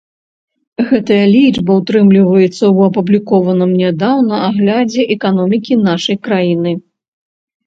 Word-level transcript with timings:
Гэтая 0.91 1.25
лічба 1.33 1.71
ўтрымліваецца 1.79 2.49
ў 2.51 2.77
апублікаваным 2.93 3.71
нядаўна 3.83 4.35
аглядзе 4.49 5.01
эканомікі 5.19 5.73
нашай 5.87 6.15
краіны. 6.27 6.71